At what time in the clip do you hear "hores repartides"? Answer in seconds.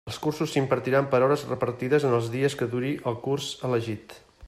1.27-2.07